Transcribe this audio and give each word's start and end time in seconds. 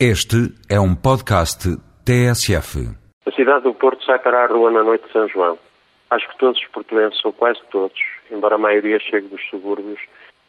Este 0.00 0.50
é 0.68 0.80
um 0.80 0.92
podcast 0.92 1.68
TSF. 2.04 2.80
A 3.24 3.30
cidade 3.30 3.62
do 3.62 3.72
Porto 3.74 4.04
sai 4.04 4.18
para 4.18 4.42
a 4.42 4.46
rua 4.48 4.68
na 4.68 4.82
noite 4.82 5.06
de 5.06 5.12
São 5.12 5.28
João. 5.28 5.56
Acho 6.10 6.28
que 6.30 6.38
todos 6.38 6.60
os 6.60 6.66
portugueses, 6.66 7.24
ou 7.24 7.32
quase 7.32 7.60
todos, 7.70 7.96
embora 8.28 8.56
a 8.56 8.58
maioria 8.58 8.98
chegue 8.98 9.28
dos 9.28 9.40
subúrbios, 9.48 10.00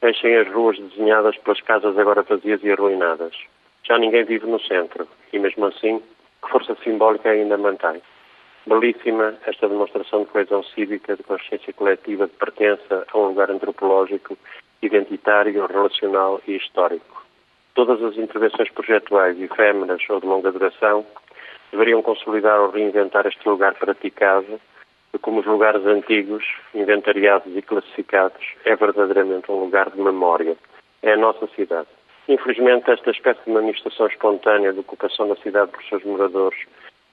enchem 0.02 0.36
as 0.38 0.52
ruas 0.52 0.80
desenhadas 0.80 1.38
pelas 1.38 1.62
casas 1.62 1.96
agora 1.96 2.24
vazias 2.24 2.64
e 2.64 2.72
arruinadas. 2.72 3.36
Já 3.84 4.00
ninguém 4.00 4.26
vive 4.26 4.48
no 4.48 4.60
centro, 4.60 5.08
e 5.32 5.38
mesmo 5.38 5.68
assim, 5.68 6.02
que 6.42 6.50
força 6.50 6.76
simbólica 6.84 7.30
ainda 7.30 7.56
mantém. 7.56 8.02
Belíssima 8.66 9.36
esta 9.46 9.70
demonstração 9.70 10.24
de 10.24 10.32
coesão 10.32 10.64
cívica, 10.64 11.16
de 11.16 11.22
consciência 11.22 11.72
coletiva, 11.72 12.26
de 12.26 12.34
pertença 12.34 13.06
a 13.14 13.18
um 13.20 13.28
lugar 13.28 13.52
antropológico, 13.52 14.36
identitário, 14.82 15.68
relacional 15.68 16.42
e 16.48 16.56
histórico. 16.56 17.25
Todas 17.76 18.02
as 18.02 18.18
intervenções 18.18 18.72
projetuais, 18.72 19.38
efêmeras 19.38 20.02
ou 20.10 20.22
de 20.22 20.26
longa 20.26 20.50
duração, 20.50 21.06
deveriam 21.74 22.02
consolidar 22.02 22.58
ou 22.62 22.72
reinventar 22.72 23.28
este 23.28 23.46
lugar 23.48 23.74
praticado, 23.76 24.62
de 25.14 25.20
como 25.20 25.42
os 25.42 25.46
lugares 25.46 25.86
antigos, 25.86 26.46
inventariados 26.74 27.54
e 27.54 27.62
classificados, 27.62 28.42
é 28.64 28.78
verdadeiramente 28.78 29.52
um 29.52 29.60
lugar 29.60 29.90
de 29.90 30.00
memória. 30.00 30.56
É 31.04 31.12
a 31.12 31.18
nossa 31.18 31.48
cidade. 31.48 31.90
Infelizmente, 32.30 32.90
esta 32.90 33.12
espécie 33.12 33.42
de 33.46 33.52
manifestação 33.52 34.08
espontânea 34.08 34.72
de 34.72 34.80
ocupação 34.80 35.28
da 35.28 35.36
cidade 35.36 35.72
por 35.72 35.84
seus 35.84 36.04
moradores, 36.06 36.58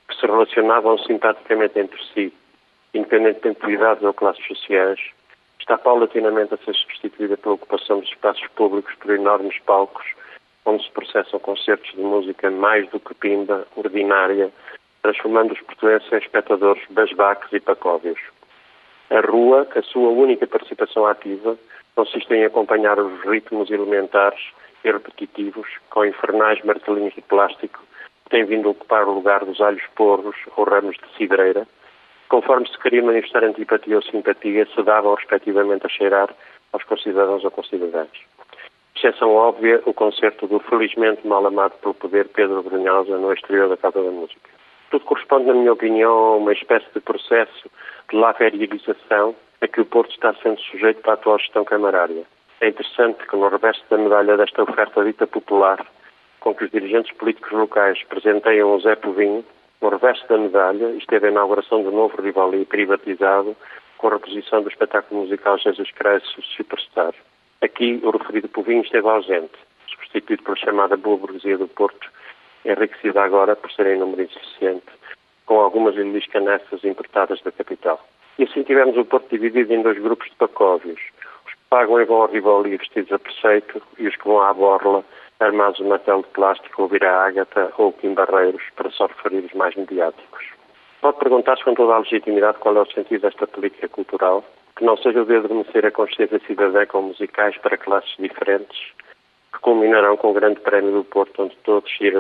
que 0.09 0.15
se 0.15 0.25
relacionavam 0.25 0.97
simpaticamente 0.99 1.77
entre 1.81 2.01
si, 2.15 2.33
independentemente 2.95 3.67
de 3.67 3.73
idades 3.73 4.05
ou 4.05 4.15
classes 4.15 4.47
sociais, 4.47 5.01
está 5.59 5.77
paulatinamente 5.77 6.55
a 6.55 6.59
ser 6.59 6.75
substituída 6.75 7.37
pela 7.37 7.57
ocupação 7.57 7.99
dos 7.99 8.09
espaços 8.09 8.47
públicos 8.55 8.95
por 8.95 9.11
enormes 9.11 9.59
palcos 9.67 10.07
onde 10.65 10.85
se 10.85 10.91
processam 10.91 11.41
concertos 11.41 11.91
de 11.93 12.01
música 12.01 12.51
mais 12.51 12.89
do 12.91 13.01
que 13.01 13.15
pimba, 13.15 13.67
ordinária, 13.77 14.51
transformando 15.03 15.53
os 15.53 15.61
portugueses 15.61 16.11
em 16.13 16.19
espectadores 16.19 16.83
basbaques 16.91 17.53
e 17.53 17.61
pacóvios. 17.61 18.21
A 19.11 19.21
rua, 19.21 19.67
a 19.75 19.83
sua 19.83 20.11
única 20.11 20.47
participação 20.47 21.07
ativa, 21.07 21.57
consiste 21.95 22.33
em 22.33 22.45
acompanhar 22.45 22.99
os 22.99 23.21
ritmos 23.23 23.71
elementares 23.71 24.41
e 24.85 24.91
repetitivos 24.91 25.69
com 25.91 26.05
infernais 26.05 26.63
martelinhos 26.65 27.15
de 27.15 27.21
plástico 27.21 27.81
que 28.25 28.31
têm 28.31 28.45
vindo 28.45 28.69
a 28.69 28.71
ocupar 28.71 29.07
o 29.07 29.13
lugar 29.13 29.45
dos 29.45 29.61
alhos 29.61 29.83
porros 29.95 30.37
ou 30.57 30.65
ramos 30.65 30.97
de 30.97 31.17
cidreira, 31.17 31.67
conforme 32.29 32.67
se 32.69 32.79
queria 32.79 33.03
manifestar 33.03 33.45
antipatia 33.45 33.97
ou 33.97 34.03
simpatia, 34.03 34.67
se 34.67 34.83
davam 34.83 35.15
respectivamente 35.15 35.85
a 35.85 35.91
cheirar 35.91 36.35
aos 36.73 36.83
concidadãos 36.85 37.45
ou 37.45 37.51
concidadãs 37.51 38.09
exceção 38.95 39.35
óbvia, 39.35 39.83
o 39.87 39.93
concerto 39.93 40.47
do 40.47 40.59
felizmente 40.61 41.27
mal 41.27 41.45
amado 41.47 41.73
pelo 41.81 41.95
poder 41.95 42.29
Pedro 42.29 42.63
Brunhosa 42.63 43.17
no 43.19 43.33
exterior 43.33 43.69
da 43.69 43.77
Casa 43.77 44.03
da 44.03 44.11
Música. 44.11 44.51
Tudo 44.91 45.05
corresponde, 45.05 45.47
na 45.47 45.55
minha 45.55 45.73
opinião, 45.73 46.13
a 46.13 46.37
uma 46.37 46.53
espécie 46.53 46.87
de 46.95 47.01
processo 47.01 47.71
de 48.11 48.17
laverialização 48.17 49.35
a 49.61 49.69
que 49.69 49.81
o 49.81 49.87
Porto 49.87 50.11
está 50.11 50.35
sendo 50.43 50.61
sujeito 50.61 51.01
para 51.01 51.13
a 51.13 51.15
atual 51.15 51.39
gestão 51.39 51.65
camarária. 51.65 52.25
É 52.61 52.69
interessante 52.69 53.27
que 53.27 53.37
no 53.37 53.49
reverso 53.49 53.83
da 53.89 53.97
medalha 53.97 54.37
desta 54.37 54.63
oferta 54.63 55.05
dita 55.05 55.27
popular, 55.27 55.85
com 56.41 56.55
que 56.55 56.65
os 56.65 56.71
dirigentes 56.71 57.13
políticos 57.17 57.53
locais 57.53 58.03
presenteiam 58.05 58.75
o 58.75 58.81
Zé 58.81 58.97
Povinho, 58.97 59.45
no 59.81 59.89
reverso 59.89 60.27
da 60.29 60.37
medalha 60.37 60.91
esteve 60.97 61.29
a 61.29 61.31
inauguração 61.31 61.83
do 61.83 61.91
novo 61.91 62.21
Rivali 62.21 62.65
privatizado 62.65 63.57
com 63.99 64.09
a 64.09 64.13
reposição 64.13 64.63
do 64.63 64.69
espetáculo 64.69 65.23
musical 65.23 65.59
Jesus 65.59 65.91
Christ 65.93 66.27
Superstar. 66.57 67.15
Aqui, 67.63 68.01
o 68.03 68.11
referido 68.11 68.49
povinho 68.49 68.83
esteve 68.83 69.09
ausente, 69.09 69.57
substituído 69.87 70.43
pela 70.43 70.57
chamada 70.57 70.97
boa 70.97 71.17
burguesia 71.17 71.57
do 71.57 71.69
Porto, 71.69 72.11
enriquecida 72.65 73.23
agora, 73.23 73.55
por 73.55 73.71
ser 73.71 73.87
em 73.87 73.99
número 74.01 74.23
insuficiente, 74.23 74.87
com 75.47 75.61
algumas 75.61 75.95
iliscanessas 75.95 76.83
importadas 76.83 77.41
da 77.43 77.53
capital. 77.53 78.05
E 78.37 78.43
assim 78.43 78.65
tivemos 78.65 78.97
o 78.97 79.05
Porto 79.05 79.29
dividido 79.31 79.73
em 79.73 79.81
dois 79.81 79.97
grupos 80.03 80.29
de 80.29 80.35
pacóvios, 80.35 81.01
os 81.47 81.53
que 81.53 81.61
pagam 81.71 82.01
e 82.01 82.05
vão 82.05 82.23
ao 82.23 82.29
Rivoli 82.29 82.77
vestidos 82.77 83.13
a 83.13 83.19
preceito 83.21 83.81
e 83.97 84.09
os 84.09 84.17
que 84.17 84.27
vão 84.27 84.41
à 84.41 84.53
borla 84.53 85.05
armados 85.39 85.77
de 85.77 85.85
martelo 85.85 86.23
de 86.23 86.29
plástico 86.31 86.83
ou 86.83 86.89
vira 86.89 87.27
ágata 87.27 87.73
ou 87.79 87.93
quimbarreiros, 87.93 88.63
para 88.75 88.91
só 88.91 89.07
referir 89.07 89.45
os 89.45 89.53
mais 89.53 89.77
mediáticos. 89.77 90.45
Pode 91.01 91.19
perguntar-se 91.19 91.63
com 91.63 91.75
toda 91.75 91.95
a 91.95 91.99
legitimidade 91.99 92.59
qual 92.59 92.77
é 92.77 92.81
o 92.81 92.87
sentido 92.87 93.23
desta 93.23 93.47
política 93.47 93.89
cultural, 93.89 94.45
que 94.83 94.87
não 94.87 94.97
seja 94.97 95.23
o 95.23 95.25
de 95.25 95.37
adormecer 95.37 95.87
a 95.87 95.93
consciência 95.93 96.41
cidadã 96.45 96.85
com 96.87 97.03
musicais 97.03 97.57
para 97.59 97.79
classes 97.79 98.17
diferentes, 98.19 98.77
que 99.53 99.61
culminarão 99.61 100.17
com 100.17 100.33
o 100.33 100.35
Grande 100.35 100.59
Prémio 100.59 100.91
do 100.91 101.05
Porto, 101.05 101.45
onde 101.45 101.57
todos 101.59 101.89
se 101.97 102.11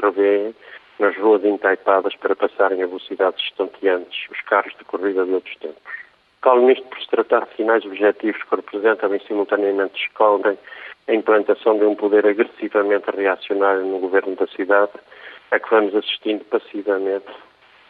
revêem 0.00 0.54
nas 0.98 1.14
ruas 1.18 1.44
entaipadas 1.44 2.16
para 2.16 2.34
passarem 2.34 2.82
a 2.82 2.86
velocidades 2.86 3.44
estonteantes 3.44 4.30
os 4.30 4.40
carros 4.42 4.74
de 4.78 4.84
corrida 4.86 5.26
de 5.26 5.32
outros 5.32 5.54
tempos. 5.56 5.76
Falo 6.40 6.66
nisto 6.66 6.86
por 6.88 6.98
se 7.02 7.08
tratar 7.08 7.44
de 7.44 7.56
sinais 7.56 7.84
objetivos 7.84 8.42
que 8.44 8.56
representam 8.56 9.14
e 9.14 9.20
simultaneamente 9.26 9.92
descobrem 9.92 10.56
a 11.06 11.12
implantação 11.12 11.76
de 11.76 11.84
um 11.84 11.94
poder 11.94 12.26
agressivamente 12.26 13.10
reacionário 13.10 13.84
no 13.84 13.98
governo 13.98 14.36
da 14.36 14.46
cidade, 14.46 14.92
a 15.50 15.60
que 15.60 15.68
vamos 15.68 15.94
assistindo 15.94 16.46
passivamente 16.46 17.26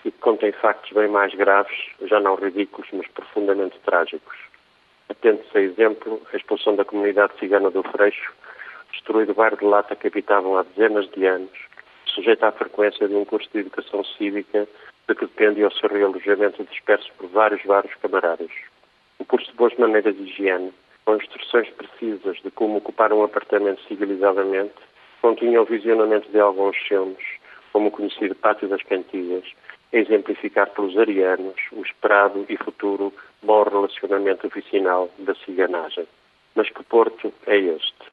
e 0.05 0.11
que 0.11 0.19
contém 0.19 0.53
factos 0.53 0.93
bem 0.93 1.09
mais 1.09 1.34
graves, 1.34 1.77
já 2.03 2.21
não 2.21 2.34
ridículos, 2.34 2.88
mas 2.93 3.06
profundamente 3.09 3.78
trágicos. 3.81 4.37
Atente-se 5.09 5.59
a 5.59 5.61
exemplo 5.61 6.22
a 6.33 6.37
expulsão 6.37 6.77
da 6.77 6.84
comunidade 6.84 7.33
cigana 7.38 7.71
do 7.71 7.83
Freixo, 7.83 8.33
destruído 8.93 9.33
o 9.33 9.34
bairro 9.34 9.56
de 9.56 9.65
Lata 9.65 9.97
que 9.97 10.06
habitavam 10.06 10.56
há 10.56 10.62
dezenas 10.62 11.11
de 11.11 11.27
anos, 11.27 11.50
sujeito 12.06 12.44
à 12.44 12.53
frequência 12.53 13.09
de 13.09 13.15
um 13.15 13.25
curso 13.25 13.49
de 13.53 13.61
educação 13.61 14.05
cívica 14.05 14.66
de 15.09 15.15
que 15.15 15.27
depende 15.27 15.65
o 15.65 15.72
seu 15.72 15.88
realojamento 15.88 16.62
disperso 16.65 17.11
por 17.19 17.28
vários 17.28 17.62
vários 17.65 17.94
camarários. 17.97 18.53
O 19.19 19.25
curso 19.25 19.50
de 19.50 19.56
boas 19.56 19.77
maneiras 19.77 20.17
de 20.17 20.22
higiene, 20.22 20.72
com 21.05 21.17
instruções 21.17 21.69
precisas 21.71 22.37
de 22.43 22.50
como 22.53 22.78
ocupar 22.78 23.12
um 23.12 23.25
apartamento 23.25 23.82
civilizadamente, 23.88 24.75
continha 25.21 25.61
o 25.61 25.65
visionamento 25.65 26.31
de 26.31 26.38
alguns 26.38 26.77
filmes, 26.77 27.19
como 27.72 27.88
o 27.88 27.91
conhecido 27.91 28.34
Pátio 28.37 28.69
das 28.69 28.82
Cantigas, 28.82 29.44
exemplificar 29.93 30.71
pelos 30.71 30.97
arianos 30.97 31.56
o 31.73 31.83
esperado 31.83 32.45
e 32.49 32.56
futuro 32.56 33.12
bom 33.43 33.62
relacionamento 33.62 34.47
oficinal 34.47 35.11
da 35.19 35.34
ciganagem. 35.34 36.06
Mas 36.55 36.69
que 36.71 36.83
Porto 36.84 37.33
é 37.47 37.56
este? 37.56 38.11